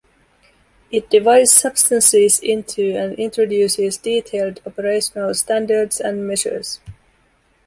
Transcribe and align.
It 0.89 1.11
divides 1.11 1.51
substances 1.53 2.39
into 2.39 2.95
and 2.97 3.13
introduces 3.19 3.97
detailed 3.97 4.59
operational 4.65 5.35
standards 5.35 5.99
and 5.99 6.27
measures. 6.27 6.79